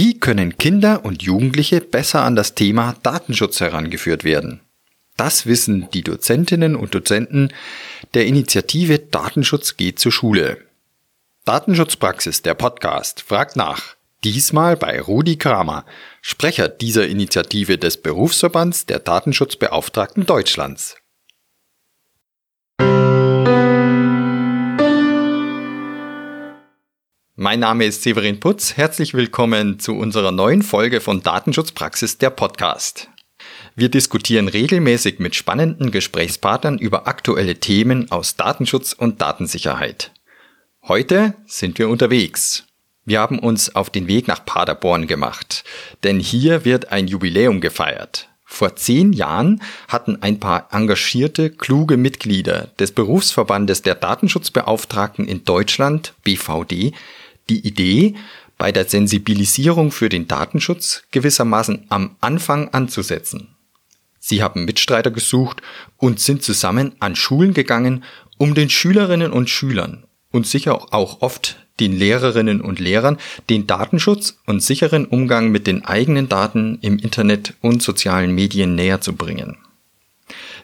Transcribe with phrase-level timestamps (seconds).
[0.00, 4.60] Wie können Kinder und Jugendliche besser an das Thema Datenschutz herangeführt werden?
[5.16, 7.52] Das wissen die Dozentinnen und Dozenten
[8.14, 10.58] der Initiative Datenschutz geht zur Schule.
[11.46, 13.96] Datenschutzpraxis, der Podcast, fragt nach.
[14.22, 15.84] Diesmal bei Rudi Kramer,
[16.22, 20.94] Sprecher dieser Initiative des Berufsverbands der Datenschutzbeauftragten Deutschlands.
[27.40, 28.76] Mein Name ist Severin Putz.
[28.76, 33.10] Herzlich willkommen zu unserer neuen Folge von Datenschutzpraxis der Podcast.
[33.76, 40.10] Wir diskutieren regelmäßig mit spannenden Gesprächspartnern über aktuelle Themen aus Datenschutz und Datensicherheit.
[40.88, 42.64] Heute sind wir unterwegs.
[43.04, 45.62] Wir haben uns auf den Weg nach Paderborn gemacht,
[46.02, 48.28] denn hier wird ein Jubiläum gefeiert.
[48.50, 56.14] Vor zehn Jahren hatten ein paar engagierte, kluge Mitglieder des Berufsverbandes der Datenschutzbeauftragten in Deutschland,
[56.24, 56.94] BVD,
[57.48, 58.14] die Idee,
[58.58, 63.54] bei der Sensibilisierung für den Datenschutz gewissermaßen am Anfang anzusetzen.
[64.18, 65.62] Sie haben Mitstreiter gesucht
[65.96, 68.04] und sind zusammen an Schulen gegangen,
[68.36, 74.38] um den Schülerinnen und Schülern und sicher auch oft den Lehrerinnen und Lehrern den Datenschutz
[74.46, 79.56] und sicheren Umgang mit den eigenen Daten im Internet und sozialen Medien näher zu bringen.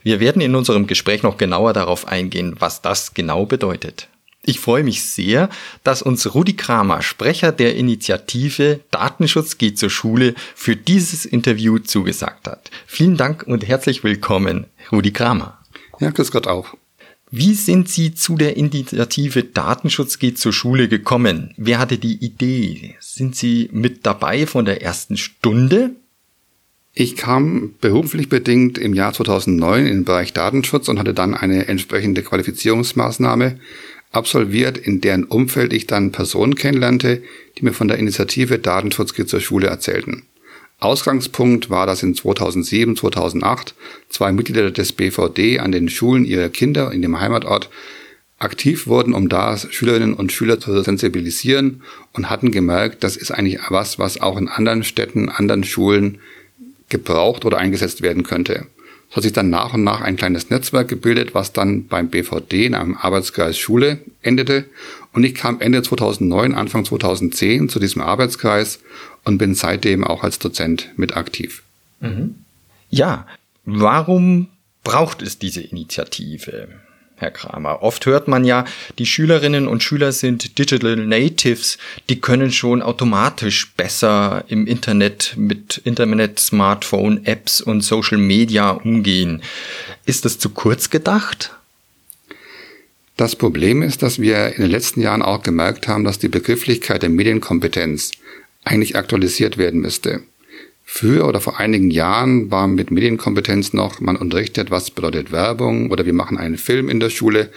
[0.03, 4.09] Wir werden in unserem Gespräch noch genauer darauf eingehen, was das genau bedeutet.
[4.47, 5.49] Ich freue mich sehr,
[5.85, 12.47] dass uns Rudi Kramer, Sprecher der Initiative Datenschutz geht zur Schule, für dieses Interview zugesagt
[12.47, 12.71] hat.
[12.87, 15.59] Vielen Dank und herzlich willkommen, Rudi Kramer.
[15.99, 16.75] Ja, grüß Gott auch.
[17.31, 21.55] Wie sind Sie zu der Initiative Datenschutz geht zur Schule gekommen?
[21.57, 22.97] Wer hatte die Idee?
[23.01, 25.93] Sind Sie mit dabei von der ersten Stunde?
[26.93, 31.67] Ich kam beruflich bedingt im Jahr 2009 in den Bereich Datenschutz und hatte dann eine
[31.67, 33.59] entsprechende Qualifizierungsmaßnahme
[34.15, 37.23] absolviert, in deren Umfeld ich dann Personen kennenlernte,
[37.59, 40.25] die mir von der Initiative Datenschutz geht zur Schule erzählten.
[40.81, 43.75] Ausgangspunkt war, dass in 2007, 2008
[44.09, 47.71] zwei Mitglieder des BVD an den Schulen ihrer Kinder in dem Heimatort
[48.39, 51.83] aktiv wurden, um da Schülerinnen und Schüler zu sensibilisieren
[52.13, 56.19] und hatten gemerkt, das ist eigentlich was, was auch in anderen Städten, anderen Schulen
[56.89, 58.67] gebraucht oder eingesetzt werden könnte.
[59.15, 62.75] Hat sich dann nach und nach ein kleines Netzwerk gebildet, was dann beim BVD in
[62.75, 64.65] einem Arbeitskreis Schule endete.
[65.13, 68.81] Und ich kam Ende 2009, Anfang 2010 zu diesem Arbeitskreis
[69.23, 71.63] und bin seitdem auch als Dozent mit aktiv.
[72.01, 72.35] Mhm.
[72.91, 73.27] Ja,
[73.65, 74.49] warum
[74.83, 76.69] braucht es diese Initiative?
[77.17, 77.83] Herr Kramer.
[77.83, 78.65] Oft hört man ja,
[78.99, 85.81] die Schülerinnen und Schüler sind Digital Natives, die können schon automatisch besser im Internet mit
[85.85, 89.43] Internet, Smartphone, Apps und Social Media umgehen.
[90.07, 91.53] Ist das zu kurz gedacht?
[93.17, 97.03] Das Problem ist, dass wir in den letzten Jahren auch gemerkt haben, dass die Begrifflichkeit
[97.03, 98.11] der Medienkompetenz
[98.65, 100.23] eigentlich aktualisiert werden müsste.
[100.85, 106.07] Früher oder vor einigen Jahren war mit Medienkompetenz noch, man unterrichtet, was bedeutet Werbung oder
[106.07, 107.51] wir machen einen Film in der Schule.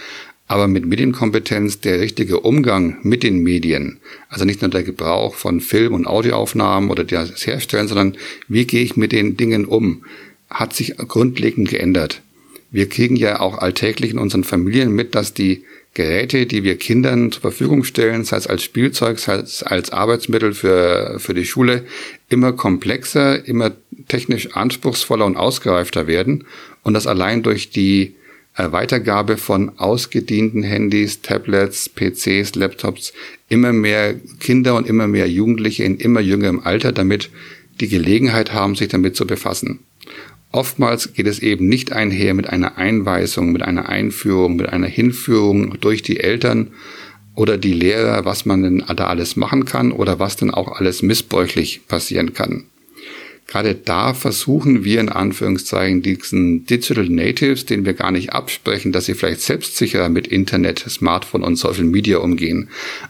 [0.48, 4.00] Aber mit Medienkompetenz der richtige Umgang mit den Medien,
[4.30, 8.16] also nicht nur der Gebrauch von Film- und Audioaufnahmen oder das Herstellen, sondern
[8.48, 10.06] wie gehe ich mit den Dingen um,
[10.50, 12.22] hat sich grundlegend geändert.
[12.72, 15.64] Wir kriegen ja auch alltäglich in unseren Familien mit, dass die
[15.98, 20.54] Geräte, die wir Kindern zur Verfügung stellen, sei es als Spielzeug, sei es als Arbeitsmittel
[20.54, 21.86] für, für die Schule,
[22.30, 23.72] immer komplexer, immer
[24.08, 26.46] technisch anspruchsvoller und ausgereifter werden
[26.84, 28.14] und das allein durch die
[28.56, 33.12] äh, Weitergabe von ausgedienten Handys, Tablets, PCs, Laptops
[33.50, 37.32] immer mehr Kinder und immer mehr Jugendliche in immer jüngerem Alter damit
[37.80, 39.80] die Gelegenheit haben, sich damit zu befassen.
[40.52, 45.80] Oftmals geht es eben nicht einher mit einer Einweisung, mit einer Einführung, mit einer Hinführung
[45.82, 46.68] durch die Eltern
[47.36, 51.04] oder die Lehrer, was man denn da alles machen kann oder was denn auch alles
[51.04, 52.66] missbräuchlich passieren kann.
[53.48, 59.06] Gerade da versuchen wir in Anführungszeichen diesen Digital Natives, den wir gar nicht absprechen, dass
[59.06, 62.68] sie vielleicht selbstsicherer mit Internet, Smartphone und Social Media umgehen,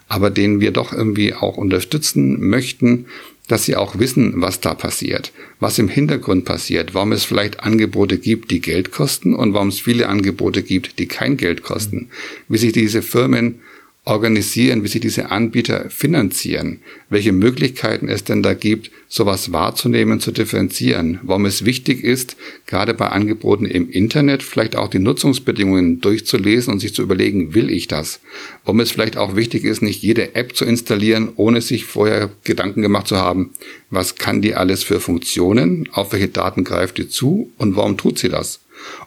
[0.08, 3.08] aber denen wir doch irgendwie auch unterstützen möchten,
[3.47, 8.18] dass sie auch wissen, was da passiert, was im Hintergrund passiert, warum es vielleicht Angebote
[8.18, 12.10] gibt, die Geld kosten und warum es viele Angebote gibt, die kein Geld kosten,
[12.50, 13.60] wie sich diese Firmen
[14.07, 20.31] organisieren, wie sich diese Anbieter finanzieren, welche Möglichkeiten es denn da gibt, sowas wahrzunehmen, zu
[20.31, 26.74] differenzieren, warum es wichtig ist, gerade bei Angeboten im Internet vielleicht auch die Nutzungsbedingungen durchzulesen
[26.74, 28.21] und sich zu überlegen, will ich das?
[28.63, 32.81] Warum es vielleicht auch wichtig ist, nicht jede App zu installieren, ohne sich vorher Gedanken
[32.81, 33.51] gemacht zu haben,
[33.89, 38.19] was kann die alles für Funktionen, auf welche Daten greift die zu und warum tut
[38.19, 38.62] sie das?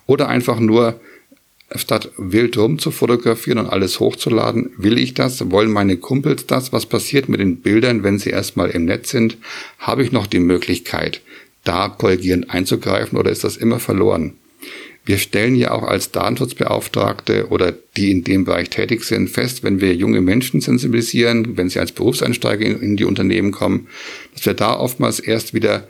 [0.07, 1.01] Oder einfach nur
[1.77, 5.51] statt wild rum zu fotografieren und alles hochzuladen, will ich das?
[5.51, 6.73] Wollen meine Kumpels das?
[6.73, 9.39] Was passiert mit den Bildern, wenn sie erstmal im Netz sind?
[9.79, 11.21] Habe ich noch die Möglichkeit,
[11.65, 14.35] da korrigierend einzugreifen oder ist das immer verloren?
[15.05, 19.81] Wir stellen ja auch als Datenschutzbeauftragte oder die in dem Bereich tätig sind fest, wenn
[19.81, 23.89] wir junge Menschen sensibilisieren, wenn sie als Berufseinsteiger in, die Unternehmen kommen,
[24.35, 25.89] dass wir da oftmals erst wieder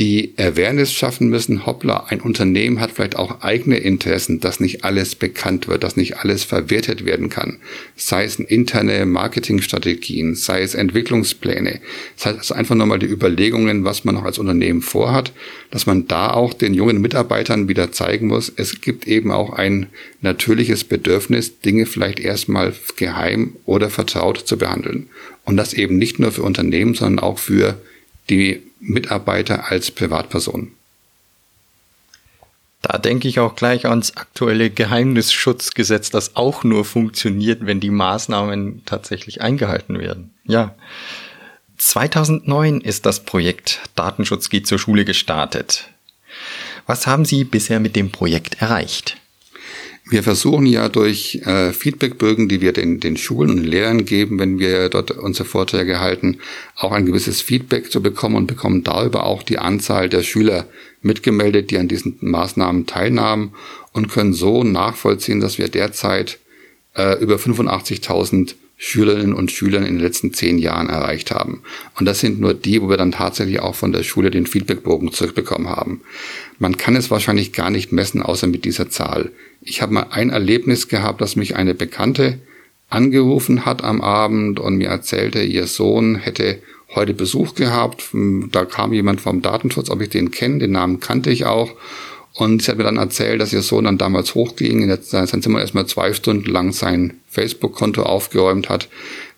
[0.00, 5.14] die Awareness schaffen müssen, hoppla, ein Unternehmen hat vielleicht auch eigene Interessen, dass nicht alles
[5.14, 7.58] bekannt wird, dass nicht alles verwertet werden kann.
[7.96, 11.80] Sei es interne Marketingstrategien, sei es Entwicklungspläne,
[12.16, 15.34] sei es einfach nochmal die Überlegungen, was man noch als Unternehmen vorhat,
[15.70, 19.88] dass man da auch den jungen Mitarbeitern wieder zeigen muss, es gibt eben auch ein
[20.22, 25.10] natürliches Bedürfnis, Dinge vielleicht erstmal geheim oder vertraut zu behandeln.
[25.44, 27.78] Und das eben nicht nur für Unternehmen, sondern auch für
[28.30, 30.72] die Mitarbeiter als Privatperson.
[32.82, 38.82] Da denke ich auch gleich ans aktuelle Geheimnisschutzgesetz, das auch nur funktioniert, wenn die Maßnahmen
[38.86, 40.32] tatsächlich eingehalten werden.
[40.44, 40.74] Ja.
[41.76, 45.88] 2009 ist das Projekt Datenschutz geht zur Schule gestartet.
[46.86, 49.16] Was haben Sie bisher mit dem Projekt erreicht?
[50.10, 54.58] Wir versuchen ja durch äh, Feedbackbögen, die wir den, den Schulen und Lehrern geben, wenn
[54.58, 56.38] wir dort unsere Vorträge halten,
[56.74, 60.66] auch ein gewisses Feedback zu bekommen und bekommen darüber auch die Anzahl der Schüler
[61.00, 63.54] mitgemeldet, die an diesen Maßnahmen teilnahmen
[63.92, 66.40] und können so nachvollziehen, dass wir derzeit
[66.96, 71.60] äh, über 85.000 Schülerinnen und Schülern in den letzten zehn Jahren erreicht haben.
[71.98, 75.12] Und das sind nur die, wo wir dann tatsächlich auch von der Schule den Feedbackbogen
[75.12, 76.00] zurückbekommen haben.
[76.58, 79.32] Man kann es wahrscheinlich gar nicht messen, außer mit dieser Zahl.
[79.60, 82.38] Ich habe mal ein Erlebnis gehabt, dass mich eine Bekannte
[82.88, 86.62] angerufen hat am Abend und mir erzählte, ihr Sohn hätte
[86.94, 88.08] heute Besuch gehabt.
[88.50, 91.70] Da kam jemand vom Datenschutz, ob ich den kenne, den Namen kannte ich auch.
[92.34, 95.60] Und sie hat mir dann erzählt, dass ihr Sohn dann damals hochging, in sein Zimmer
[95.60, 98.88] erstmal zwei Stunden lang sein Facebook-Konto aufgeräumt hat.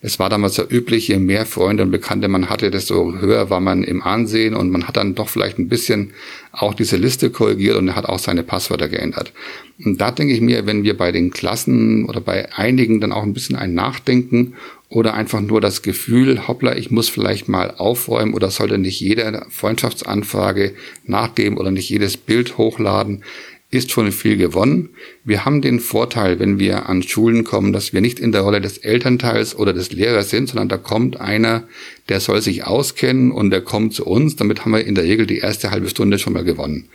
[0.01, 3.61] Es war damals ja üblich, je mehr Freunde und Bekannte man hatte, desto höher war
[3.61, 6.11] man im Ansehen und man hat dann doch vielleicht ein bisschen
[6.51, 9.33] auch diese Liste korrigiert und er hat auch seine Passwörter geändert.
[9.83, 13.23] Und da denke ich mir, wenn wir bei den Klassen oder bei einigen dann auch
[13.23, 14.53] ein bisschen ein Nachdenken
[14.93, 19.43] oder einfach nur das Gefühl, hoppla, ich muss vielleicht mal aufräumen oder sollte nicht jede
[19.49, 23.23] Freundschaftsanfrage nachgeben oder nicht jedes Bild hochladen,
[23.71, 24.89] ist schon viel gewonnen.
[25.23, 28.61] Wir haben den Vorteil, wenn wir an Schulen kommen, dass wir nicht in der Rolle
[28.61, 31.63] des Elternteils oder des Lehrers sind, sondern da kommt einer,
[32.07, 34.35] der soll sich auskennen und der kommt zu uns.
[34.35, 36.87] Damit haben wir in der Regel die erste halbe Stunde schon mal gewonnen.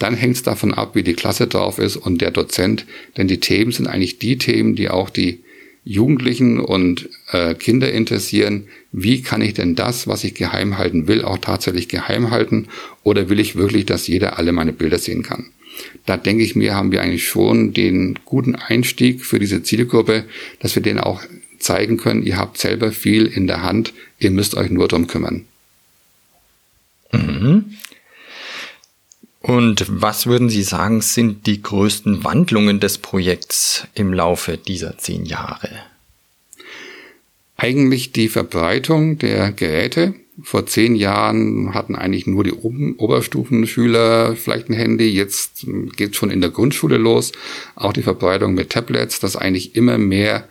[0.00, 3.38] Dann hängt es davon ab, wie die Klasse drauf ist und der Dozent, denn die
[3.38, 5.44] Themen sind eigentlich die Themen, die auch die
[5.88, 11.22] Jugendlichen und äh, Kinder interessieren, wie kann ich denn das, was ich geheim halten will,
[11.22, 12.66] auch tatsächlich geheim halten
[13.04, 15.46] oder will ich wirklich, dass jeder alle meine Bilder sehen kann?
[16.04, 20.24] Da denke ich mir, haben wir eigentlich schon den guten Einstieg für diese Zielgruppe,
[20.58, 21.22] dass wir denen auch
[21.60, 25.44] zeigen können, ihr habt selber viel in der Hand, ihr müsst euch nur drum kümmern.
[27.12, 27.76] Mhm.
[29.46, 35.24] Und was würden Sie sagen, sind die größten Wandlungen des Projekts im Laufe dieser zehn
[35.24, 35.70] Jahre?
[37.56, 44.74] Eigentlich die Verbreitung der Geräte, vor zehn Jahren hatten eigentlich nur die Oberstufenschüler vielleicht ein
[44.74, 45.08] Handy.
[45.08, 45.64] Jetzt
[45.96, 47.30] geht es schon in der Grundschule los.
[47.76, 50.48] Auch die Verbreitung mit Tablets, dass eigentlich immer mehr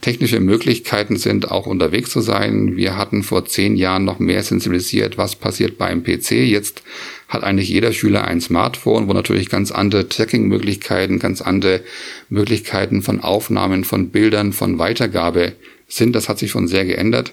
[0.00, 2.76] technische Möglichkeiten sind, auch unterwegs zu sein.
[2.76, 6.32] Wir hatten vor zehn Jahren noch mehr sensibilisiert, was passiert beim PC.
[6.32, 6.82] Jetzt
[7.28, 11.80] hat eigentlich jeder Schüler ein Smartphone, wo natürlich ganz andere Tracking-Möglichkeiten, ganz andere
[12.28, 15.52] Möglichkeiten von Aufnahmen, von Bildern, von Weitergabe
[15.88, 16.14] sind.
[16.14, 17.32] Das hat sich schon sehr geändert.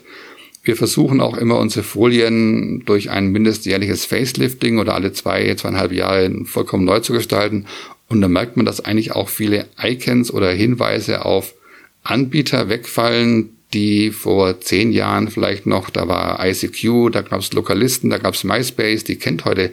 [0.64, 6.46] Wir versuchen auch immer unsere Folien durch ein mindestjährliches Facelifting oder alle zwei, zweieinhalb Jahre
[6.46, 7.66] vollkommen neu zu gestalten.
[8.08, 11.54] Und da merkt man, dass eigentlich auch viele Icons oder Hinweise auf
[12.10, 18.10] Anbieter wegfallen, die vor zehn Jahren vielleicht noch, da war ICQ, da gab es Lokalisten,
[18.10, 19.72] da gab es MySpace, die kennt heute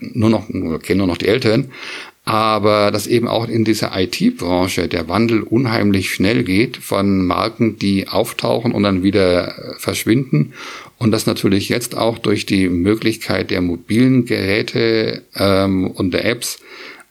[0.00, 0.48] nur noch,
[0.82, 1.70] kennen nur noch die Älteren
[2.24, 8.08] aber dass eben auch in dieser IT-Branche der Wandel unheimlich schnell geht von Marken, die
[8.08, 10.54] auftauchen und dann wieder verschwinden.
[10.96, 16.60] Und dass natürlich jetzt auch durch die Möglichkeit der mobilen Geräte ähm, und der Apps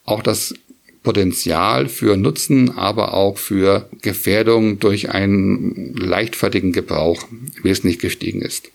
[0.03, 0.55] auch das
[1.03, 7.27] Potenzial für Nutzen, aber auch für Gefährdung durch einen leichtfertigen Gebrauch
[7.61, 8.69] wesentlich gestiegen ist.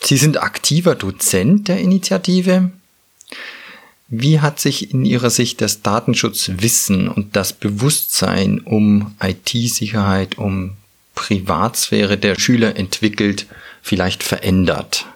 [0.00, 2.70] Sie sind aktiver Dozent der Initiative.
[4.08, 10.76] Wie hat sich in Ihrer Sicht das Datenschutzwissen und das Bewusstsein um IT-Sicherheit, um
[11.14, 13.46] Privatsphäre der Schüler entwickelt,
[13.82, 15.06] vielleicht verändert?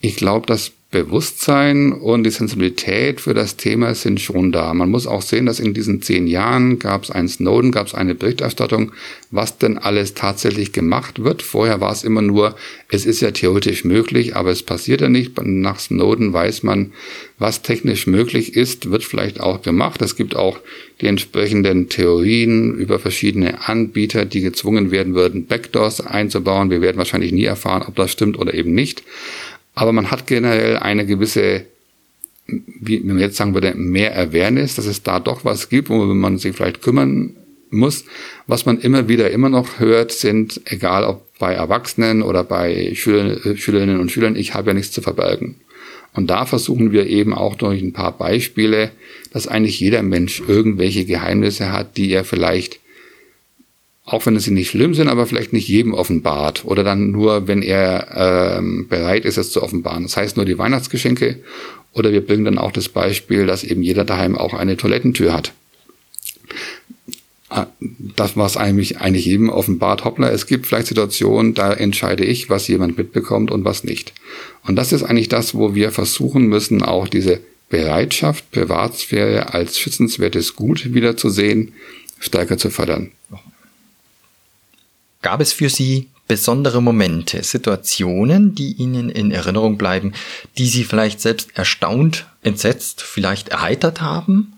[0.00, 4.72] Ich glaube, das Bewusstsein und die Sensibilität für das Thema sind schon da.
[4.72, 7.94] Man muss auch sehen, dass in diesen zehn Jahren gab es einen Snowden, gab es
[7.94, 8.92] eine Berichterstattung,
[9.32, 11.42] was denn alles tatsächlich gemacht wird.
[11.42, 12.54] Vorher war es immer nur,
[12.88, 15.32] es ist ja theoretisch möglich, aber es passiert ja nicht.
[15.42, 16.92] Nach Snowden weiß man,
[17.38, 20.00] was technisch möglich ist, wird vielleicht auch gemacht.
[20.02, 20.60] Es gibt auch
[21.00, 26.70] die entsprechenden Theorien über verschiedene Anbieter, die gezwungen werden würden, Backdoors einzubauen.
[26.70, 29.02] Wir werden wahrscheinlich nie erfahren, ob das stimmt oder eben nicht.
[29.76, 31.66] Aber man hat generell eine gewisse,
[32.46, 36.38] wie man jetzt sagen würde, mehr Awareness, dass es da doch was gibt, wo man
[36.38, 37.36] sich vielleicht kümmern
[37.70, 38.04] muss.
[38.46, 43.56] Was man immer wieder immer noch hört, sind, egal ob bei Erwachsenen oder bei Schüler,
[43.56, 45.56] Schülerinnen und Schülern, ich habe ja nichts zu verbergen.
[46.14, 48.92] Und da versuchen wir eben auch durch ein paar Beispiele,
[49.30, 52.80] dass eigentlich jeder Mensch irgendwelche Geheimnisse hat, die er vielleicht
[54.06, 57.60] auch wenn sie nicht schlimm sind, aber vielleicht nicht jedem offenbart oder dann nur, wenn
[57.60, 60.04] er ähm, bereit ist, es zu offenbaren.
[60.04, 61.40] Das heißt nur die Weihnachtsgeschenke
[61.92, 65.52] oder wir bringen dann auch das Beispiel, dass eben jeder daheim auch eine Toilettentür hat.
[67.48, 72.48] Ah, das, was eigentlich, eigentlich jedem offenbart, hoppla, es gibt vielleicht Situationen, da entscheide ich,
[72.48, 74.12] was jemand mitbekommt und was nicht.
[74.64, 80.54] Und das ist eigentlich das, wo wir versuchen müssen, auch diese Bereitschaft, Privatsphäre als schützenswertes
[80.54, 81.72] Gut wiederzusehen,
[82.20, 83.10] stärker zu fördern.
[85.26, 90.12] Gab es für Sie besondere Momente, Situationen, die Ihnen in Erinnerung bleiben,
[90.56, 94.52] die Sie vielleicht selbst erstaunt, entsetzt, vielleicht erheitert haben?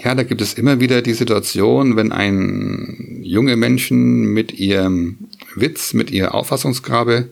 [0.00, 5.18] Ja, da gibt es immer wieder die Situation, wenn ein junge Menschen mit ihrem
[5.56, 7.30] Witz, mit ihrer Auffassungsgabe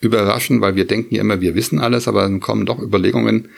[0.00, 3.50] überraschen, weil wir denken ja immer, wir wissen alles, aber dann kommen doch Überlegungen,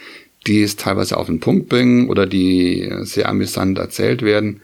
[0.48, 4.60] die es teilweise auf den Punkt bringen oder die sehr amüsant erzählt werden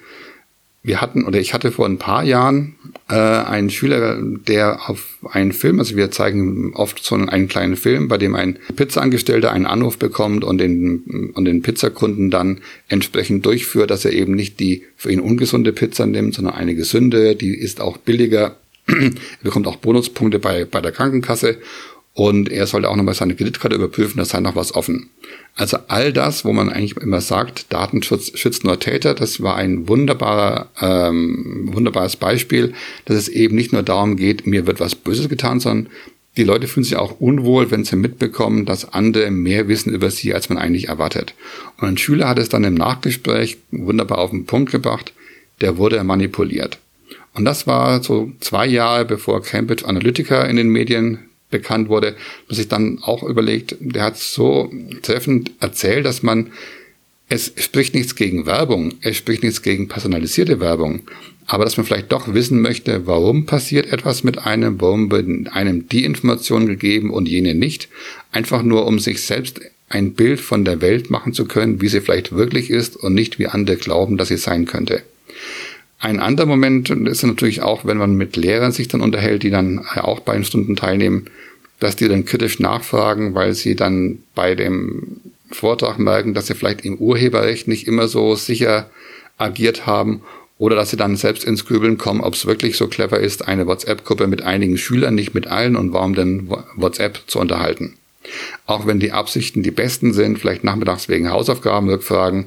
[0.82, 2.74] wir hatten oder ich hatte vor ein paar Jahren
[3.08, 8.08] äh, einen Schüler, der auf einen Film, also wir zeigen oft so einen kleinen Film,
[8.08, 13.90] bei dem ein Pizzaangestellter einen Anruf bekommt und den, und den Pizzakunden dann entsprechend durchführt,
[13.90, 17.82] dass er eben nicht die für ihn ungesunde Pizza nimmt, sondern eine gesunde, die ist
[17.82, 18.56] auch billiger,
[18.86, 19.10] er
[19.42, 21.58] bekommt auch Bonuspunkte bei, bei der Krankenkasse
[22.14, 25.10] und er sollte auch nochmal seine Kreditkarte überprüfen, da sei noch was offen.
[25.54, 29.88] Also all das, wo man eigentlich immer sagt, Datenschutz schützt nur Täter, das war ein
[29.88, 32.74] wunderbarer, ähm, wunderbares Beispiel,
[33.04, 35.92] dass es eben nicht nur darum geht, mir wird was Böses getan, sondern
[36.36, 40.32] die Leute fühlen sich auch unwohl, wenn sie mitbekommen, dass andere mehr wissen über sie,
[40.32, 41.34] als man eigentlich erwartet.
[41.78, 45.12] Und ein Schüler hat es dann im Nachgespräch wunderbar auf den Punkt gebracht,
[45.60, 46.78] der wurde manipuliert.
[47.34, 52.16] Und das war so zwei Jahre bevor Cambridge Analytica in den Medien bekannt wurde,
[52.48, 56.52] dass ich dann auch überlegt, der hat so treffend erzählt, dass man,
[57.28, 61.02] es spricht nichts gegen Werbung, es spricht nichts gegen personalisierte Werbung,
[61.46, 65.88] aber dass man vielleicht doch wissen möchte, warum passiert etwas mit einem, warum wird einem
[65.88, 67.88] die Information gegeben und jene nicht,
[68.30, 72.00] einfach nur um sich selbst ein Bild von der Welt machen zu können, wie sie
[72.00, 75.02] vielleicht wirklich ist und nicht wie andere glauben, dass sie sein könnte.
[76.00, 79.78] Ein anderer Moment ist natürlich auch, wenn man mit Lehrern sich dann unterhält, die dann
[79.78, 81.26] auch bei den Stunden teilnehmen,
[81.78, 86.86] dass die dann kritisch nachfragen, weil sie dann bei dem Vortrag merken, dass sie vielleicht
[86.86, 88.88] im Urheberrecht nicht immer so sicher
[89.36, 90.22] agiert haben
[90.56, 93.66] oder dass sie dann selbst ins Grübeln kommen, ob es wirklich so clever ist, eine
[93.66, 97.96] WhatsApp-Gruppe mit einigen Schülern, nicht mit allen und warum denn WhatsApp zu unterhalten.
[98.66, 102.46] Auch wenn die Absichten die besten sind, vielleicht nachmittags wegen Hausaufgaben, Rückfragen,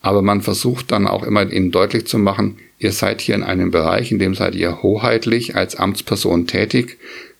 [0.00, 3.70] aber man versucht dann auch immer ihnen deutlich zu machen, ihr seid hier in einem
[3.70, 6.98] Bereich, in dem seid ihr hoheitlich als Amtsperson tätig.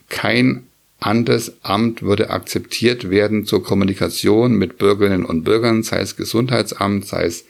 [0.08, 0.64] Kein
[1.00, 7.24] anderes Amt würde akzeptiert werden zur Kommunikation mit Bürgerinnen und Bürgern, sei es Gesundheitsamt, sei
[7.24, 7.44] es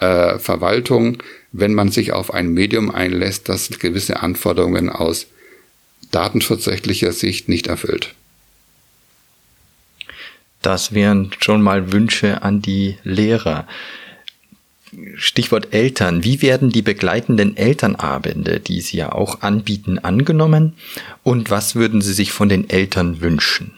[0.00, 1.22] äh, Verwaltung,
[1.52, 5.26] wenn man sich auf ein Medium einlässt, das gewisse Anforderungen aus
[6.10, 8.14] datenschutzrechtlicher Sicht nicht erfüllt.
[10.60, 13.66] Das wären schon mal Wünsche an die Lehrer.
[15.16, 16.22] Stichwort Eltern.
[16.24, 20.74] Wie werden die begleitenden Elternabende, die Sie ja auch anbieten, angenommen?
[21.22, 23.72] Und was würden Sie sich von den Eltern wünschen?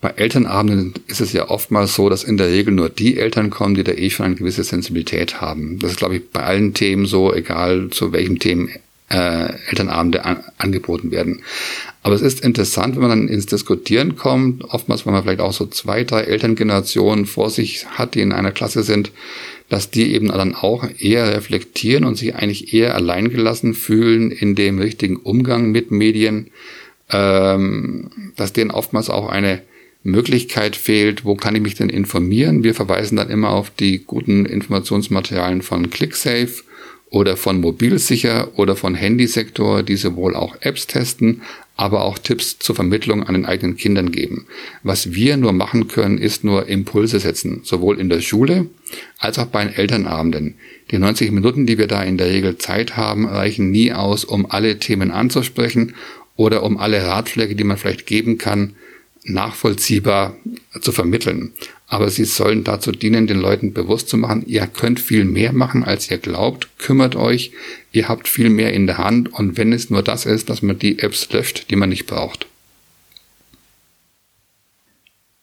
[0.00, 3.76] Bei Elternabenden ist es ja oftmals so, dass in der Regel nur die Eltern kommen,
[3.76, 5.78] die da eh schon eine gewisse Sensibilität haben.
[5.78, 8.68] Das ist, glaube ich, bei allen Themen so, egal zu welchen Themen
[9.12, 11.42] äh, Elternabende an, angeboten werden.
[12.02, 15.52] Aber es ist interessant, wenn man dann ins Diskutieren kommt, oftmals, wenn man vielleicht auch
[15.52, 19.12] so zwei, drei Elterngenerationen vor sich hat, die in einer Klasse sind,
[19.68, 24.78] dass die eben dann auch eher reflektieren und sich eigentlich eher alleingelassen fühlen in dem
[24.78, 26.48] richtigen Umgang mit Medien,
[27.10, 29.62] ähm, dass denen oftmals auch eine
[30.02, 32.64] Möglichkeit fehlt, wo kann ich mich denn informieren?
[32.64, 36.64] Wir verweisen dann immer auf die guten Informationsmaterialien von ClickSafe
[37.12, 41.42] oder von Mobilsicher oder von Handysektor, die sowohl auch Apps testen,
[41.76, 44.46] aber auch Tipps zur Vermittlung an den eigenen Kindern geben.
[44.82, 48.66] Was wir nur machen können, ist nur Impulse setzen, sowohl in der Schule
[49.18, 50.54] als auch bei den Elternabenden.
[50.90, 54.50] Die 90 Minuten, die wir da in der Regel Zeit haben, reichen nie aus, um
[54.50, 55.94] alle Themen anzusprechen
[56.36, 58.74] oder um alle Ratschläge, die man vielleicht geben kann,
[59.24, 60.34] nachvollziehbar
[60.80, 61.52] zu vermitteln.
[61.92, 65.84] Aber sie sollen dazu dienen, den Leuten bewusst zu machen, ihr könnt viel mehr machen,
[65.84, 66.68] als ihr glaubt.
[66.78, 67.52] Kümmert euch,
[67.92, 70.78] ihr habt viel mehr in der Hand und wenn es nur das ist, dass man
[70.78, 72.46] die Apps löscht, die man nicht braucht.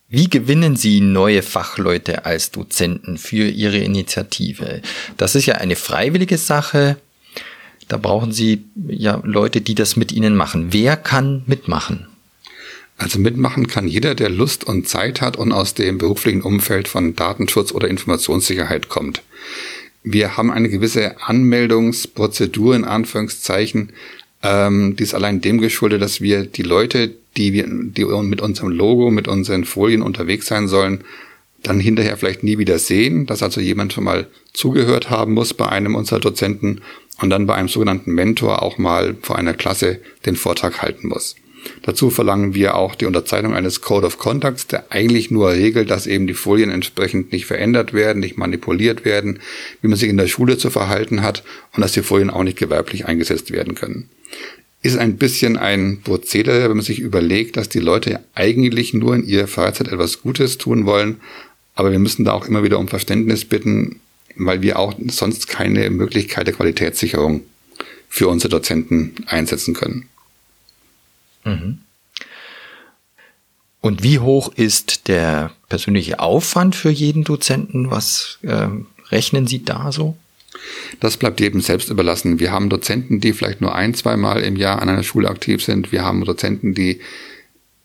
[0.07, 4.81] Wie gewinnen Sie neue Fachleute als Dozenten für Ihre Initiative?
[5.17, 6.97] Das ist ja eine freiwillige Sache.
[7.87, 10.73] Da brauchen Sie ja Leute, die das mit Ihnen machen.
[10.73, 12.07] Wer kann mitmachen?
[12.99, 17.15] Also mitmachen kann jeder, der Lust und Zeit hat und aus dem beruflichen Umfeld von
[17.15, 19.23] Datenschutz oder Informationssicherheit kommt.
[20.03, 23.93] Wir haben eine gewisse Anmeldungsprozedur in Anführungszeichen,
[24.43, 28.69] ähm, die ist allein dem geschuldet, dass wir die Leute, die wir, die mit unserem
[28.69, 31.03] Logo, mit unseren Folien unterwegs sein sollen,
[31.63, 35.67] dann hinterher vielleicht nie wieder sehen, dass also jemand schon mal zugehört haben muss bei
[35.67, 36.81] einem unserer Dozenten
[37.21, 41.35] und dann bei einem sogenannten Mentor auch mal vor einer Klasse den Vortrag halten muss.
[41.81, 46.07] Dazu verlangen wir auch die Unterzeichnung eines Code of Contacts, der eigentlich nur regelt, dass
[46.07, 49.39] eben die Folien entsprechend nicht verändert werden, nicht manipuliert werden,
[49.81, 51.43] wie man sich in der Schule zu verhalten hat
[51.75, 54.09] und dass die Folien auch nicht gewerblich eingesetzt werden können.
[54.81, 59.27] Ist ein bisschen ein Prozedere, wenn man sich überlegt, dass die Leute eigentlich nur in
[59.27, 61.19] ihrer Freizeit etwas Gutes tun wollen,
[61.75, 63.99] aber wir müssen da auch immer wieder um Verständnis bitten,
[64.35, 67.41] weil wir auch sonst keine Möglichkeit der Qualitätssicherung
[68.07, 70.07] für unsere Dozenten einsetzen können.
[71.49, 71.79] Mhm.
[73.81, 77.91] Und wie hoch ist der persönliche Aufwand für jeden Dozenten?
[77.91, 78.67] Was äh,
[79.09, 80.17] rechnen Sie da so?
[80.99, 82.39] Das bleibt jedem selbst überlassen.
[82.39, 85.63] Wir haben Dozenten, die vielleicht nur ein, zwei Mal im Jahr an einer Schule aktiv
[85.63, 85.91] sind.
[85.91, 86.99] Wir haben Dozenten, die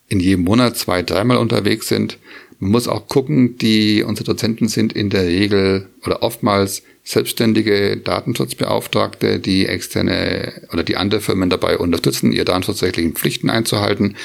[0.07, 2.17] in jedem Monat zwei, dreimal unterwegs sind.
[2.59, 9.39] Man muss auch gucken, die, unsere Dozenten sind in der Regel oder oftmals selbstständige Datenschutzbeauftragte,
[9.39, 14.15] die externe oder die andere Firmen dabei unterstützen, ihre datenschutzrechtlichen Pflichten einzuhalten.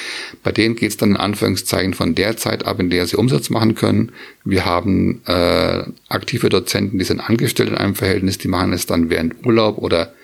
[0.42, 3.50] Bei denen geht es dann in Anführungszeichen von der Zeit ab, in der sie Umsatz
[3.50, 4.12] machen können.
[4.44, 9.10] Wir haben äh, aktive Dozenten, die sind angestellt in einem Verhältnis, die machen es dann
[9.10, 10.14] während Urlaub oder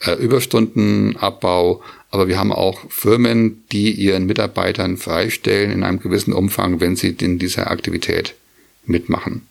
[0.00, 1.82] äh, Überstundenabbau.
[2.10, 7.08] Aber wir haben auch Firmen, die ihren Mitarbeitern freistellen in einem gewissen Umfang, wenn sie
[7.20, 8.34] in dieser Aktivität
[8.84, 9.42] mitmachen.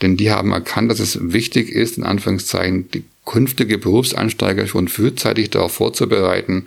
[0.00, 5.50] Denn die haben erkannt, dass es wichtig ist, in Anführungszeichen, die künftige Berufseinsteiger schon frühzeitig
[5.50, 6.64] darauf vorzubereiten,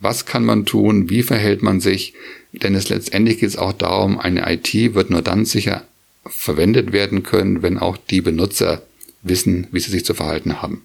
[0.00, 2.14] was kann man tun, wie verhält man sich,
[2.52, 5.84] denn es letztendlich geht es auch darum, eine IT wird nur dann sicher
[6.24, 8.82] verwendet werden können, wenn auch die Benutzer
[9.22, 10.84] wissen, wie sie sich zu verhalten haben.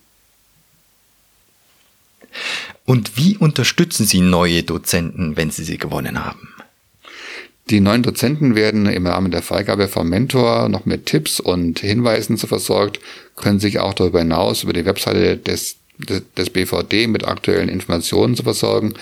[2.86, 6.50] Und wie unterstützen Sie neue Dozenten, wenn Sie sie gewonnen haben?
[7.70, 12.38] Die neuen Dozenten werden im Rahmen der Freigabe vom Mentor noch mit Tipps und Hinweisen
[12.38, 13.00] zu versorgt,
[13.38, 18.44] können sich auch darüber hinaus über die Webseite des, des BVD mit aktuellen Informationen zu
[18.44, 18.96] versorgen.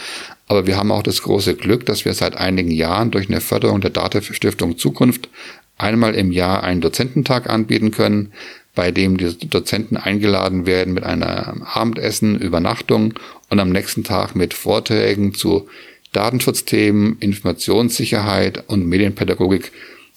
[0.47, 3.81] Aber wir haben auch das große Glück, dass wir seit einigen Jahren durch eine Förderung
[3.81, 5.29] der Datenstiftung Zukunft
[5.77, 8.31] einmal im Jahr einen Dozententag anbieten können,
[8.75, 13.13] bei dem die Dozenten eingeladen werden mit einer Abendessen, Übernachtung
[13.49, 15.67] und am nächsten Tag mit Vorträgen zu
[16.13, 19.71] Datenschutzthemen, Informationssicherheit und Medienpädagogik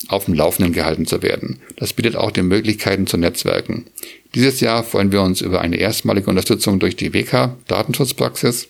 [0.08, 1.60] auf dem Laufenden gehalten zu werden.
[1.76, 3.86] Das bietet auch die Möglichkeiten zu Netzwerken.
[4.34, 8.68] Dieses Jahr freuen wir uns über eine erstmalige Unterstützung durch die WK Datenschutzpraxis,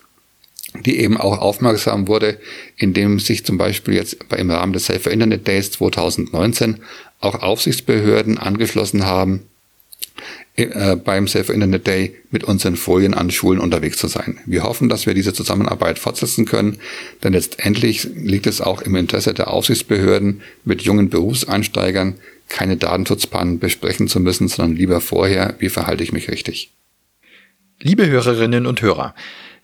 [0.84, 2.38] die eben auch aufmerksam wurde,
[2.76, 6.80] indem sich zum Beispiel jetzt im Rahmen des Safer Internet Days 2019
[7.20, 9.44] auch Aufsichtsbehörden angeschlossen haben,
[11.04, 14.38] beim Safe Internet Day mit unseren Folien an Schulen unterwegs zu sein.
[14.46, 16.78] Wir hoffen, dass wir diese Zusammenarbeit fortsetzen können,
[17.24, 22.14] denn letztendlich liegt es auch im Interesse der Aufsichtsbehörden, mit jungen Berufseinsteigern
[22.48, 26.70] keine Datenschutzpannen besprechen zu müssen, sondern lieber vorher, wie verhalte ich mich richtig.
[27.80, 29.14] Liebe Hörerinnen und Hörer,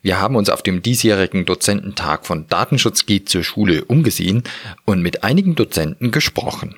[0.02, 4.42] wir haben uns auf dem diesjährigen Dozententag von Datenschutz geht zur Schule umgesehen
[4.86, 6.74] und mit einigen Dozenten gesprochen.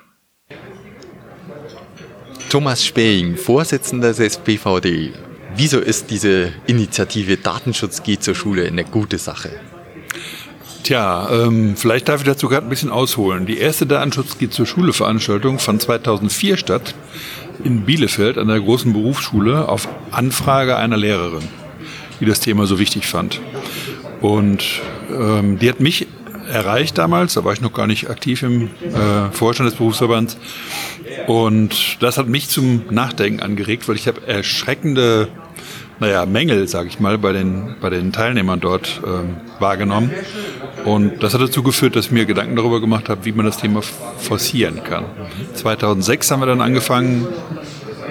[2.53, 5.12] Thomas Späing, Vorsitzender des BVD.
[5.57, 9.53] Wieso ist diese Initiative Datenschutz geht zur Schule eine gute Sache?
[10.83, 13.47] Tja, ähm, vielleicht darf ich dazu gerade ein bisschen ausholen.
[13.47, 16.95] Die erste Datenschutz geht zur Schule Veranstaltung fand 2004 statt
[17.65, 21.49] in Bielefeld an der großen Berufsschule auf Anfrage einer Lehrerin,
[22.21, 23.41] die das Thema so wichtig fand.
[24.21, 26.07] Und ähm, die hat mich
[26.50, 30.37] erreicht damals, da war ich noch gar nicht aktiv im äh, Vorstand des Berufsverbands
[31.26, 35.28] und das hat mich zum Nachdenken angeregt, weil ich habe erschreckende
[36.02, 40.11] naja, Mängel, sage ich mal, bei den, bei den Teilnehmern dort ähm, wahrgenommen.
[40.85, 43.59] Und das hat dazu geführt, dass ich mir Gedanken darüber gemacht habe, wie man das
[43.59, 43.83] Thema
[44.18, 45.05] forcieren kann.
[45.55, 47.28] 2006 haben wir dann angefangen,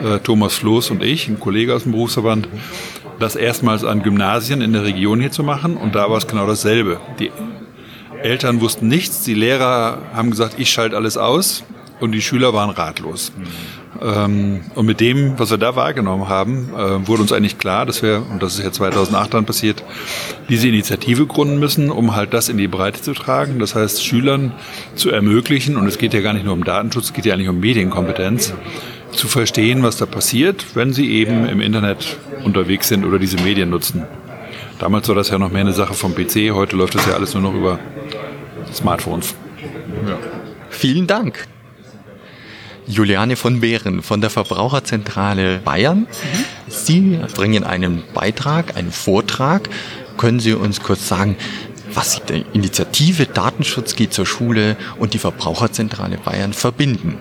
[0.06, 2.48] äh, Thomas Floß und ich, ein Kollege aus dem Berufsverband,
[3.20, 5.76] das erstmals an Gymnasien in der Region hier zu machen.
[5.76, 7.02] Und da war es genau dasselbe.
[7.20, 7.30] Die
[8.24, 11.64] Eltern wussten nichts, die Lehrer haben gesagt, ich schalte alles aus
[12.00, 13.32] und die Schüler waren ratlos.
[13.36, 14.62] Mhm.
[14.74, 18.26] und mit dem, was wir da wahrgenommen haben, äh, wurde uns eigentlich klar, dass wir,
[18.32, 19.84] und das ist ja 2008 dann passiert,
[20.50, 23.60] diese Initiative gründen müssen, um halt das in die Breite zu tragen.
[23.60, 24.54] Das heißt, Schülern
[24.96, 27.50] zu ermöglichen, und es geht ja gar nicht nur um Datenschutz, es geht ja eigentlich
[27.50, 28.54] um Medienkompetenz,
[29.12, 33.70] zu verstehen, was da passiert, wenn sie eben im Internet unterwegs sind oder diese Medien
[33.70, 34.04] nutzen.
[34.82, 37.36] Damals war das ja noch mehr eine Sache vom PC, heute läuft das ja alles
[37.36, 37.78] nur noch über
[38.74, 39.36] Smartphones.
[40.08, 40.18] Ja.
[40.72, 41.48] Vielen Dank.
[42.88, 46.08] Juliane von Behren von der Verbraucherzentrale Bayern.
[46.68, 49.70] Sie bringen einen Beitrag, einen Vortrag.
[50.18, 51.38] Können Sie uns kurz sagen,
[51.94, 57.20] was die Initiative Datenschutz geht zur Schule und die Verbraucherzentrale Bayern verbinden?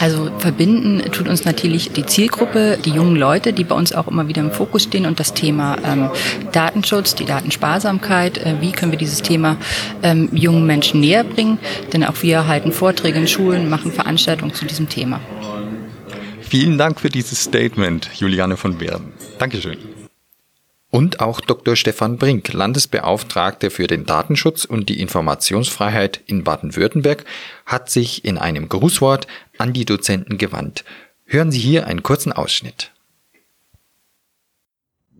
[0.00, 4.28] Also verbinden tut uns natürlich die Zielgruppe, die jungen Leute, die bei uns auch immer
[4.28, 6.10] wieder im Fokus stehen und das Thema ähm,
[6.52, 8.38] Datenschutz, die Datensparsamkeit.
[8.38, 9.56] Äh, wie können wir dieses Thema
[10.02, 11.58] ähm, jungen Menschen näher bringen?
[11.92, 15.20] Denn auch wir halten Vorträge in Schulen, machen Veranstaltungen zu diesem Thema.
[16.40, 19.12] Vielen Dank für dieses Statement, Juliane von Beeren.
[19.38, 19.78] Dankeschön.
[20.90, 21.74] Und auch Dr.
[21.74, 27.24] Stefan Brink, Landesbeauftragter für den Datenschutz und die Informationsfreiheit in Baden-Württemberg,
[27.64, 29.26] hat sich in einem Grußwort
[29.62, 30.84] an die Dozenten gewandt.
[31.24, 32.90] Hören Sie hier einen kurzen Ausschnitt.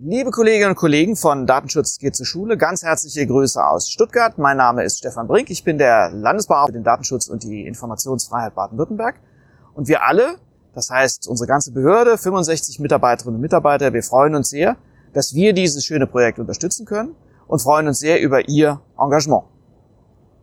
[0.01, 4.37] Liebe Kolleginnen und Kollegen von Datenschutz geht zur Schule, ganz herzliche Grüße aus Stuttgart.
[4.39, 8.57] Mein Name ist Stefan Brink, ich bin der Landesbeauftragte für den Datenschutz und die Informationsfreiheit
[8.57, 9.15] Baden-Württemberg.
[9.75, 10.39] Und wir alle,
[10.75, 14.77] das heißt unsere ganze Behörde, 65 Mitarbeiterinnen und Mitarbeiter, wir freuen uns sehr,
[15.13, 17.15] dass wir dieses schöne Projekt unterstützen können
[17.47, 19.45] und freuen uns sehr über Ihr Engagement.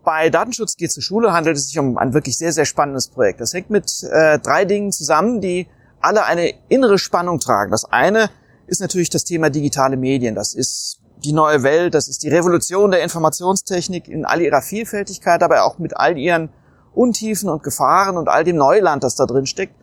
[0.03, 3.41] Bei Datenschutz geht zur Schule handelt es sich um ein wirklich sehr, sehr spannendes Projekt.
[3.41, 5.67] Das hängt mit äh, drei Dingen zusammen, die
[5.99, 7.71] alle eine innere Spannung tragen.
[7.71, 8.29] Das eine
[8.67, 10.35] ist natürlich das Thema digitale Medien.
[10.35, 15.43] Das ist die neue Welt, das ist die Revolution der Informationstechnik in all ihrer Vielfältigkeit,
[15.43, 16.49] aber auch mit all ihren
[16.93, 19.75] Untiefen und Gefahren und all dem Neuland, das da drin steckt,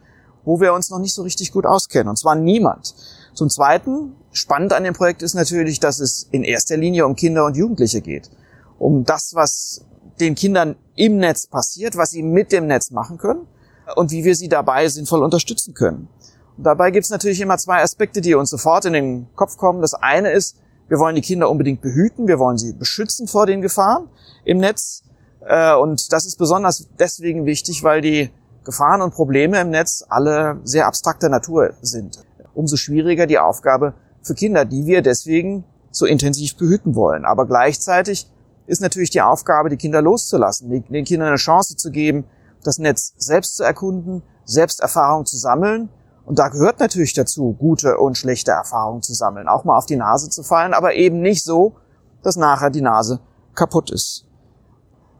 [0.44, 2.08] wo wir uns noch nicht so richtig gut auskennen.
[2.08, 2.94] Und zwar niemand.
[3.34, 7.44] Zum Zweiten, spannend an dem Projekt ist natürlich, dass es in erster Linie um Kinder
[7.44, 8.30] und Jugendliche geht.
[8.78, 9.84] Um das, was
[10.20, 13.46] den Kindern im Netz passiert, was sie mit dem Netz machen können
[13.94, 16.08] und wie wir sie dabei sinnvoll unterstützen können.
[16.56, 19.82] Und dabei gibt es natürlich immer zwei Aspekte, die uns sofort in den Kopf kommen.
[19.82, 20.56] Das eine ist,
[20.88, 24.08] wir wollen die Kinder unbedingt behüten, wir wollen sie beschützen vor den Gefahren
[24.44, 25.02] im Netz.
[25.40, 28.30] Äh, und das ist besonders deswegen wichtig, weil die
[28.64, 32.24] Gefahren und Probleme im Netz alle sehr abstrakter Natur sind
[32.56, 37.24] umso schwieriger die Aufgabe für Kinder, die wir deswegen so intensiv behüten wollen.
[37.24, 38.28] Aber gleichzeitig
[38.66, 42.24] ist natürlich die Aufgabe, die Kinder loszulassen, den Kindern eine Chance zu geben,
[42.64, 45.88] das Netz selbst zu erkunden, selbst Erfahrungen zu sammeln.
[46.24, 49.96] Und da gehört natürlich dazu, gute und schlechte Erfahrungen zu sammeln, auch mal auf die
[49.96, 51.76] Nase zu fallen, aber eben nicht so,
[52.22, 53.20] dass nachher die Nase
[53.54, 54.26] kaputt ist.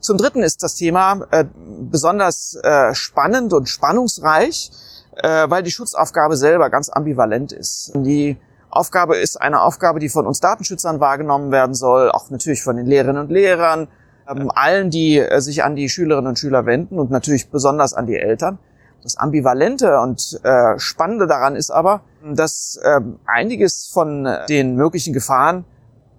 [0.01, 1.45] Zum Dritten ist das Thema äh,
[1.91, 4.71] besonders äh, spannend und spannungsreich,
[5.17, 7.93] äh, weil die Schutzaufgabe selber ganz ambivalent ist.
[7.95, 8.37] Die
[8.77, 12.87] Aufgabe ist eine Aufgabe, die von uns Datenschützern wahrgenommen werden soll, auch natürlich von den
[12.87, 13.89] Lehrerinnen und Lehrern,
[14.29, 18.07] ähm, allen, die äh, sich an die Schülerinnen und Schüler wenden und natürlich besonders an
[18.07, 18.59] die Eltern.
[19.03, 25.65] Das Ambivalente und äh, Spannende daran ist aber, dass äh, einiges von den möglichen Gefahren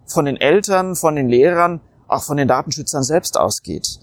[0.06, 4.00] von den Eltern, von den Lehrern, auch von den Datenschützern selbst ausgeht.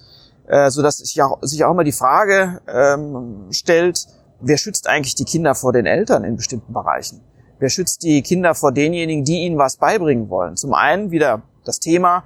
[0.47, 4.07] Äh, so dass sich auch, sich auch immer die Frage ähm, stellt,
[4.41, 7.23] wer schützt eigentlich die Kinder vor den Eltern in bestimmten Bereichen?
[7.59, 10.57] Wer schützt die Kinder vor denjenigen, die ihnen was beibringen wollen?
[10.57, 12.25] Zum einen wieder das Thema,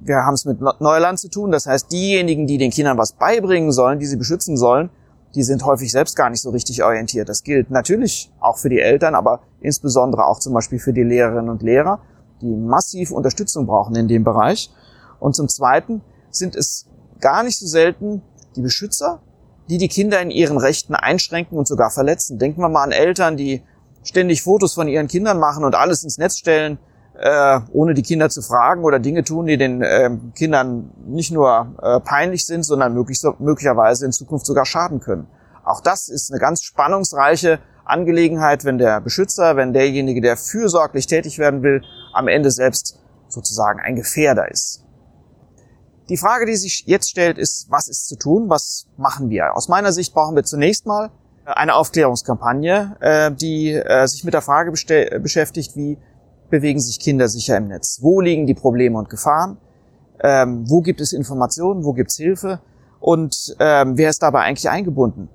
[0.00, 3.72] wir haben es mit Neuland zu tun, das heißt, diejenigen, die den Kindern was beibringen
[3.72, 4.90] sollen, die sie beschützen sollen,
[5.34, 7.28] die sind häufig selbst gar nicht so richtig orientiert.
[7.28, 11.50] Das gilt natürlich auch für die Eltern, aber insbesondere auch zum Beispiel für die Lehrerinnen
[11.50, 12.00] und Lehrer,
[12.40, 14.70] die massiv Unterstützung brauchen in dem Bereich.
[15.20, 16.86] Und zum Zweiten sind es
[17.20, 18.22] gar nicht so selten
[18.56, 19.20] die Beschützer,
[19.68, 22.38] die die Kinder in ihren Rechten einschränken und sogar verletzen.
[22.38, 23.62] Denken wir mal an Eltern, die
[24.06, 26.78] ständig Fotos von ihren Kindern machen und alles ins Netz stellen,
[27.18, 31.74] äh, ohne die Kinder zu fragen oder Dinge tun, die den äh, Kindern nicht nur
[31.82, 35.26] äh, peinlich sind, sondern möglich, möglicherweise in Zukunft sogar schaden können.
[35.64, 41.38] Auch das ist eine ganz spannungsreiche Angelegenheit, wenn der Beschützer, wenn derjenige, der fürsorglich tätig
[41.38, 44.84] werden will, am Ende selbst sozusagen ein Gefährder ist.
[46.08, 48.48] Die Frage, die sich jetzt stellt, ist, was ist zu tun?
[48.48, 49.56] Was machen wir?
[49.56, 51.10] Aus meiner Sicht brauchen wir zunächst mal
[51.46, 55.98] eine Aufklärungskampagne, äh, die äh, sich mit der Frage beschäftigt, wie
[56.50, 57.98] bewegen sich Kinder sicher im Netz?
[58.02, 59.58] Wo liegen die Probleme und Gefahren?
[60.20, 61.84] Ähm, wo gibt es Informationen?
[61.84, 62.60] Wo gibt es Hilfe?
[63.00, 65.28] Und ähm, wer ist dabei eigentlich eingebunden?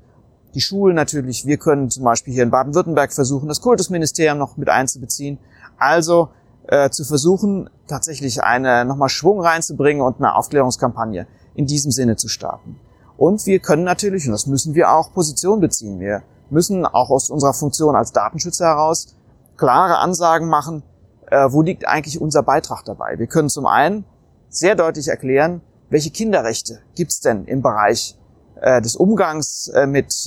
[0.53, 1.45] Die Schulen natürlich.
[1.45, 5.37] Wir können zum Beispiel hier in Baden-Württemberg versuchen, das Kultusministerium noch mit einzubeziehen.
[5.77, 6.29] Also
[6.67, 12.27] äh, zu versuchen, tatsächlich eine nochmal Schwung reinzubringen und eine Aufklärungskampagne in diesem Sinne zu
[12.27, 12.79] starten.
[13.21, 15.99] Und wir können natürlich, und das müssen wir auch, Position beziehen.
[15.99, 19.15] Wir müssen auch aus unserer Funktion als Datenschützer heraus
[19.57, 20.81] klare Ansagen machen,
[21.27, 23.19] äh, wo liegt eigentlich unser Beitrag dabei.
[23.19, 24.05] Wir können zum einen
[24.49, 28.17] sehr deutlich erklären, welche Kinderrechte gibt es denn im Bereich
[28.59, 30.25] äh, des Umgangs äh, mit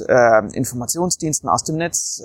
[0.53, 2.23] Informationsdiensten aus dem Netz,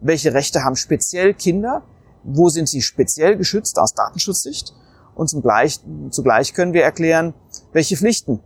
[0.00, 1.82] welche Rechte haben speziell Kinder,
[2.22, 4.74] wo sind sie speziell geschützt aus Datenschutzsicht
[5.16, 7.34] und zugleich können wir erklären,
[7.72, 8.38] welche Pflichten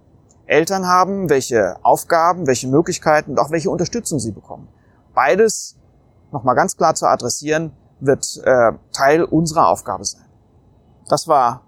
[0.49, 4.69] Eltern haben, welche Aufgaben, welche Möglichkeiten und auch welche Unterstützung sie bekommen.
[5.15, 5.77] Beides,
[6.33, 10.25] nochmal ganz klar zu adressieren, wird äh, Teil unserer Aufgabe sein.
[11.09, 11.65] Das war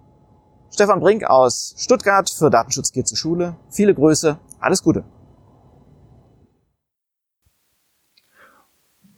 [0.73, 3.57] Stefan Brink aus Stuttgart für Datenschutz geht zur Schule.
[3.71, 5.05] Viele Grüße, alles Gute.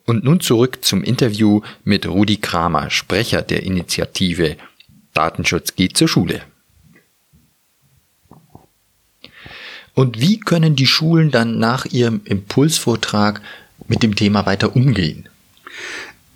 [0.05, 4.57] Und nun zurück zum Interview mit Rudi Kramer, Sprecher der Initiative
[5.14, 6.42] Datenschutz geht zur Schule.
[9.95, 13.43] Und wie können die Schulen dann nach ihrem Impulsvortrag
[13.89, 15.29] mit dem Thema weiter umgehen?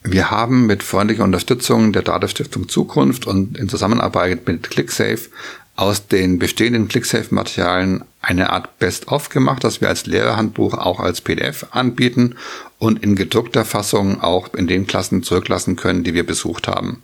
[0.03, 5.31] Wir haben mit freundlicher Unterstützung der Datenstiftung Zukunft und in Zusammenarbeit mit ClickSafe
[5.75, 11.67] aus den bestehenden ClickSafe-Materialien eine Art Best-of gemacht, das wir als Lehrerhandbuch auch als PDF
[11.73, 12.37] anbieten
[12.79, 17.03] und in gedruckter Fassung auch in den Klassen zurücklassen können, die wir besucht haben.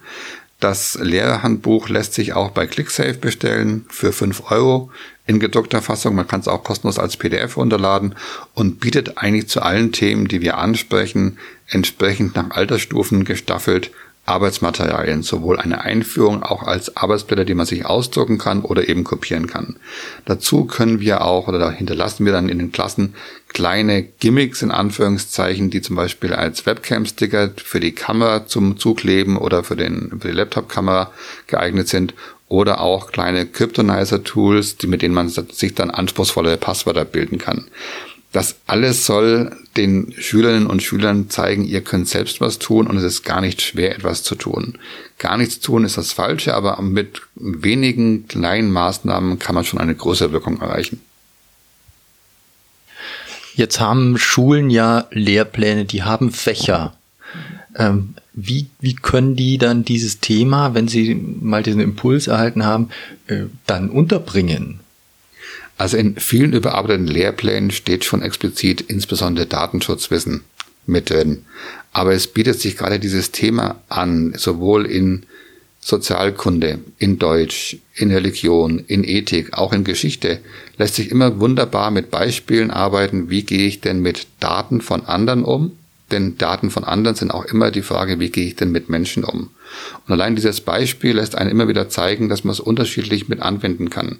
[0.62, 4.92] Das Lehrerhandbuch lässt sich auch bei ClickSafe bestellen für 5 Euro
[5.26, 6.14] in gedruckter Fassung.
[6.14, 8.14] Man kann es auch kostenlos als PDF runterladen
[8.54, 13.90] und bietet eigentlich zu allen Themen, die wir ansprechen, entsprechend nach Altersstufen gestaffelt
[14.24, 19.48] Arbeitsmaterialien, sowohl eine Einführung auch als Arbeitsblätter, die man sich ausdrucken kann oder eben kopieren
[19.48, 19.76] kann.
[20.24, 23.14] Dazu können wir auch oder hinterlassen wir dann in den Klassen
[23.48, 29.64] kleine Gimmicks in Anführungszeichen, die zum Beispiel als Webcam-Sticker für die Kamera zum Zukleben oder
[29.64, 31.10] für, den, für die Laptop-Kamera
[31.48, 32.14] geeignet sind
[32.48, 37.66] oder auch kleine Cryptonizer-Tools, die, mit denen man sich dann anspruchsvolle Passwörter bilden kann.
[38.32, 43.04] Das alles soll den Schülerinnen und Schülern zeigen, ihr könnt selbst was tun und es
[43.04, 44.78] ist gar nicht schwer, etwas zu tun.
[45.18, 49.94] Gar nichts tun ist das Falsche, aber mit wenigen kleinen Maßnahmen kann man schon eine
[49.94, 51.00] große Wirkung erreichen.
[53.54, 56.96] Jetzt haben Schulen ja Lehrpläne, die haben Fächer.
[57.76, 62.88] Ähm, wie, wie können die dann dieses Thema, wenn sie mal diesen Impuls erhalten haben,
[63.26, 64.80] äh, dann unterbringen?
[65.76, 70.44] Also in vielen überarbeiteten Lehrplänen steht schon explizit insbesondere Datenschutzwissen
[70.86, 71.44] mit drin.
[71.92, 75.24] Aber es bietet sich gerade dieses Thema an, sowohl in
[75.80, 80.38] Sozialkunde, in Deutsch, in Religion, in Ethik, auch in Geschichte,
[80.76, 85.44] lässt sich immer wunderbar mit Beispielen arbeiten, wie gehe ich denn mit Daten von anderen
[85.44, 85.72] um
[86.12, 89.24] denn Daten von anderen sind auch immer die Frage, wie gehe ich denn mit Menschen
[89.24, 89.50] um?
[90.06, 93.90] Und allein dieses Beispiel lässt einen immer wieder zeigen, dass man es unterschiedlich mit anwenden
[93.90, 94.18] kann.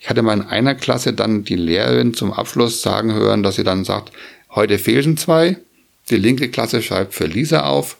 [0.00, 3.64] Ich hatte mal in einer Klasse dann die Lehrerin zum Abschluss sagen hören, dass sie
[3.64, 4.12] dann sagt,
[4.50, 5.56] heute fehlen zwei.
[6.10, 7.96] Die linke Klasse schreibt für Lisa auf.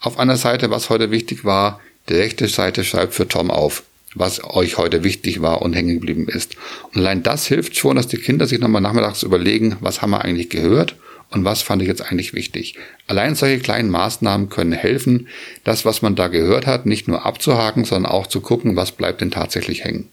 [0.00, 4.44] Auf einer Seite, was heute wichtig war, die rechte Seite schreibt für Tom auf was
[4.44, 6.56] euch heute wichtig war und hängen geblieben ist.
[6.92, 10.22] Und allein das hilft schon, dass die Kinder sich nochmal nachmittags überlegen, was haben wir
[10.22, 10.96] eigentlich gehört
[11.32, 12.76] und was fand ich jetzt eigentlich wichtig.
[13.06, 15.28] Allein solche kleinen Maßnahmen können helfen,
[15.64, 19.20] das, was man da gehört hat, nicht nur abzuhaken, sondern auch zu gucken, was bleibt
[19.20, 20.08] denn tatsächlich hängen.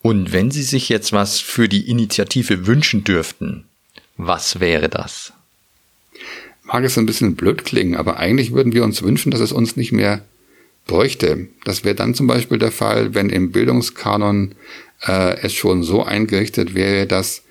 [0.00, 3.64] Und wenn Sie sich jetzt was für die Initiative wünschen dürften,
[4.16, 5.32] was wäre das?
[6.62, 9.76] Mag es ein bisschen blöd klingen, aber eigentlich würden wir uns wünschen, dass es uns
[9.76, 10.22] nicht mehr
[10.86, 11.48] bräuchte.
[11.64, 14.54] Das wäre dann zum Beispiel der Fall, wenn im Bildungskanon
[15.06, 17.42] äh, es schon so eingerichtet wäre, dass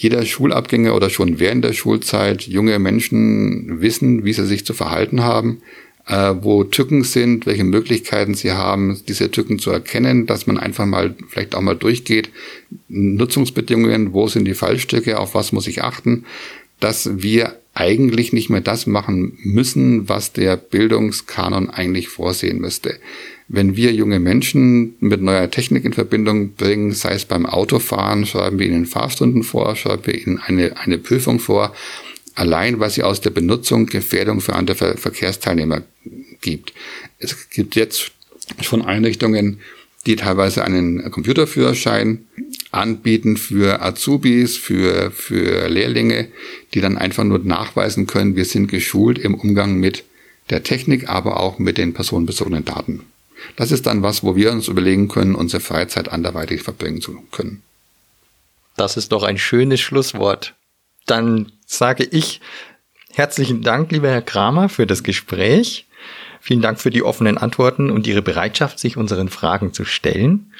[0.00, 5.22] jeder Schulabgänger oder schon während der Schulzeit junge Menschen wissen, wie sie sich zu verhalten
[5.22, 5.60] haben,
[6.06, 10.86] äh, wo Tücken sind, welche Möglichkeiten sie haben, diese Tücken zu erkennen, dass man einfach
[10.86, 12.30] mal vielleicht auch mal durchgeht,
[12.88, 16.24] Nutzungsbedingungen, wo sind die Fallstücke, auf was muss ich achten,
[16.80, 22.98] dass wir eigentlich nicht mehr das machen müssen, was der Bildungskanon eigentlich vorsehen müsste
[23.52, 28.60] wenn wir junge Menschen mit neuer Technik in Verbindung bringen, sei es beim Autofahren, schreiben
[28.60, 31.74] wir ihnen Fahrstunden vor, schreiben wir ihnen eine, eine Prüfung vor,
[32.36, 35.82] allein weil sie aus der Benutzung Gefährdung für andere Ver Verkehrsteilnehmer
[36.40, 36.72] gibt.
[37.18, 38.12] Es gibt jetzt
[38.60, 39.58] schon Einrichtungen,
[40.06, 42.26] die teilweise einen Computerführerschein
[42.70, 46.28] anbieten für Azubis, für, für Lehrlinge,
[46.72, 50.04] die dann einfach nur nachweisen können, wir sind geschult im Umgang mit
[50.50, 53.00] der Technik, aber auch mit den personenbezogenen Daten.
[53.56, 57.62] Das ist dann was, wo wir uns überlegen können, unsere Freizeit anderweitig verbringen zu können.
[58.76, 60.54] Das ist doch ein schönes Schlusswort.
[61.06, 62.40] Dann sage ich
[63.12, 65.86] herzlichen Dank, lieber Herr Kramer, für das Gespräch.
[66.40, 70.52] Vielen Dank für die offenen Antworten und Ihre Bereitschaft, sich unseren Fragen zu stellen.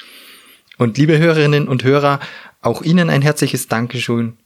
[0.77, 2.19] Und liebe Hörerinnen und Hörer,
[2.61, 4.37] auch Ihnen ein herzliches Dankeschön.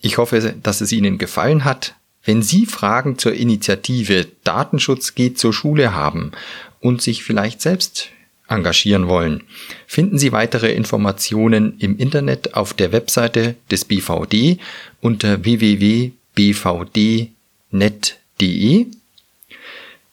[0.00, 1.96] Ich hoffe, dass es Ihnen gefallen hat.
[2.24, 6.32] Wenn Sie Fragen zur Initiative Datenschutz geht zur Schule haben
[6.80, 8.10] und sich vielleicht selbst
[8.48, 9.42] engagieren wollen,
[9.86, 14.58] finden Sie weitere Informationen im Internet auf der Webseite des BVD
[15.00, 16.06] unter www.bvdnet.de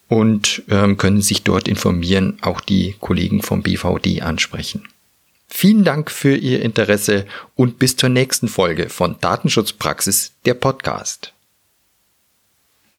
[0.08, 4.88] und ähm, können sich dort informieren, auch die Kollegen vom BVD ansprechen.
[5.48, 11.33] Vielen Dank für Ihr Interesse und bis zur nächsten Folge von Datenschutzpraxis, der Podcast.